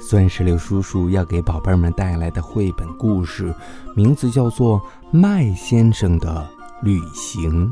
[0.00, 3.54] 酸石榴叔叔要给宝贝们带来的绘本故事，
[3.94, 6.48] 名字叫做《麦先生的
[6.82, 7.66] 旅行》。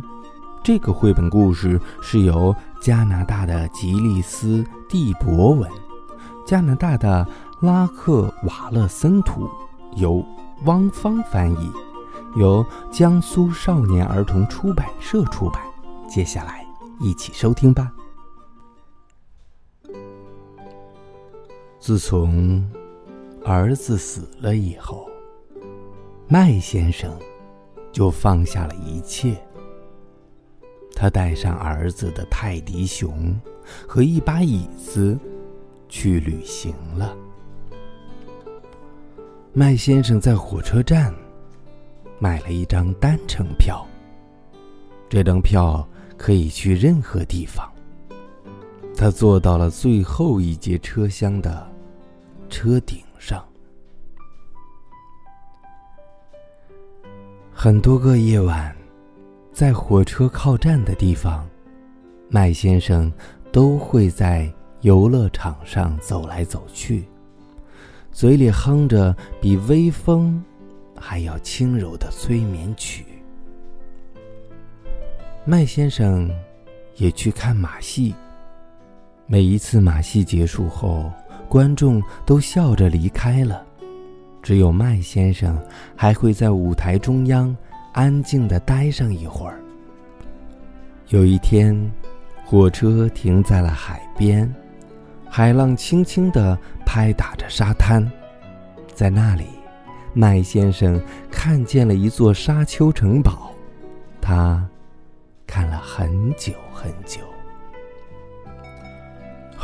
[0.63, 5.71] 这个绘本故事是由加拿大的吉利斯·蒂博文、
[6.45, 7.27] 加拿大的
[7.61, 9.49] 拉克瓦勒森图，
[9.95, 10.25] 由
[10.65, 11.71] 汪芳翻译，
[12.35, 15.63] 由江苏少年儿童出版社出版。
[16.09, 16.67] 接下来
[16.99, 17.93] 一起收听吧。
[21.87, 22.69] 自从
[23.45, 25.09] 儿子死了以后，
[26.27, 27.17] 麦先生
[27.93, 29.37] 就放下了一切。
[30.97, 33.41] 他带上儿子的泰迪熊
[33.87, 35.17] 和一把椅子
[35.89, 37.17] 去旅行了。
[39.53, 41.15] 麦先生在火车站
[42.19, 43.87] 买了一张单程票，
[45.09, 47.65] 这张票可以去任何地方。
[48.97, 51.76] 他坐到了最后一节车厢的。
[52.49, 53.45] 车顶上，
[57.53, 58.75] 很多个夜晚，
[59.53, 61.49] 在火车靠站的地方，
[62.29, 63.13] 麦先生
[63.53, 64.53] 都会在
[64.83, 67.05] 游乐场上走来走去，
[68.13, 70.43] 嘴里哼着比微风
[70.99, 73.05] 还要轻柔的催眠曲。
[75.45, 76.31] 麦先生
[76.97, 78.15] 也去看马戏，
[79.27, 81.11] 每一次马戏结束后。
[81.47, 83.65] 观众都笑着离开了，
[84.43, 85.59] 只有麦先生
[85.97, 87.57] 还会在舞台中央
[87.93, 89.59] 安静的待上一会儿。
[91.09, 91.75] 有一天，
[92.45, 94.53] 火车停在了海边，
[95.29, 98.05] 海浪轻轻地拍打着沙滩，
[98.95, 99.45] 在那里，
[100.13, 103.53] 麦先生看见了一座沙丘城堡，
[104.21, 104.69] 他
[105.47, 107.21] 看了很久很久。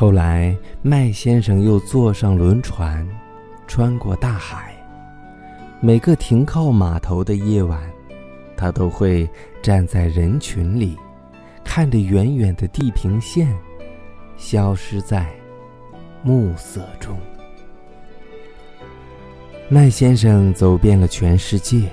[0.02, 0.52] 后来，
[0.82, 3.08] 麦先生又坐上轮船，
[3.68, 4.74] 穿过大海。
[5.78, 7.80] 每个停靠码头的夜晚，
[8.56, 9.30] 他都会
[9.62, 10.96] 站在人群里，
[11.62, 13.56] 看着远远的地平线
[14.36, 15.32] 消失在
[16.24, 17.16] 暮色中。
[19.68, 21.88] 麦先生走遍了全世界，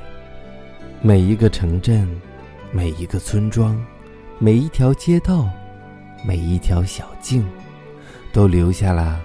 [1.03, 2.09] 每一个城镇，
[2.71, 3.79] 每一个村庄，
[4.39, 5.47] 每一条街道，
[6.25, 7.45] 每一条小径。
[8.31, 9.19] 都留下了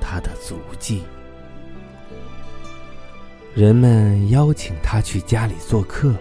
[0.00, 1.02] 他的足迹。
[3.54, 6.12] 人们邀请他去家里做客，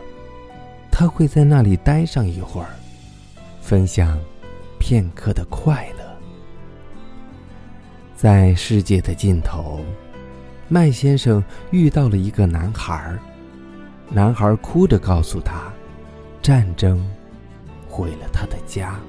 [0.92, 2.70] 他会在那里待上一会儿，
[3.62, 4.20] 分享
[4.80, 6.04] 片刻的快乐。
[8.16, 9.82] 在世界的尽头，
[10.68, 13.18] 麦先生遇到了一个男孩，
[14.10, 15.74] 男孩哭着告诉他，
[16.42, 17.04] 战争
[17.90, 19.00] 毁了他的家。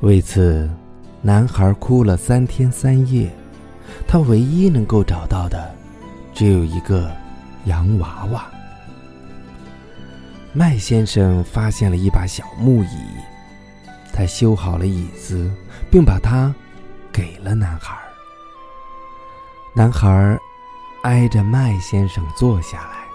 [0.00, 0.68] 为此。
[1.24, 3.32] 男孩哭了三天三夜，
[4.08, 5.72] 他唯一能够找到的，
[6.34, 7.08] 只有一个
[7.66, 8.44] 洋娃娃。
[10.52, 12.98] 麦先生发现了一把小木椅，
[14.12, 15.48] 他修好了椅子，
[15.92, 16.52] 并把它
[17.12, 17.96] 给了男孩。
[19.76, 20.36] 男孩
[21.04, 23.06] 挨着麦先生坐下来，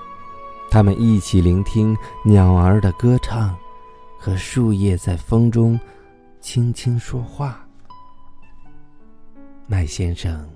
[0.71, 1.93] 他们一起聆听
[2.23, 3.53] 鸟儿的歌唱，
[4.17, 5.77] 和树叶在风中
[6.39, 7.66] 轻轻说话。
[9.69, 10.49] 麦先生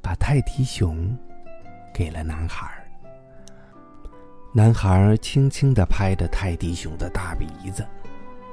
[0.00, 1.12] 把泰迪熊
[1.92, 2.70] 给了男孩。
[4.52, 7.84] 男孩轻轻的拍着泰迪熊的大鼻子，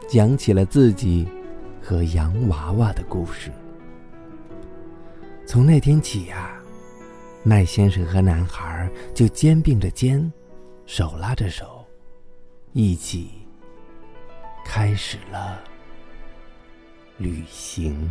[0.09, 1.27] 讲起了自己
[1.83, 3.51] 和洋娃娃的故事。
[5.45, 6.59] 从那天起呀，
[7.43, 10.33] 麦先生和男孩就肩并着肩，
[10.87, 11.85] 手拉着手，
[12.73, 13.29] 一起
[14.65, 15.61] 开始了
[17.19, 18.09] 旅行。